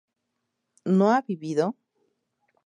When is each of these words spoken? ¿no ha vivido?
¿no 0.97 1.11
ha 1.13 1.21
vivido? 1.27 1.75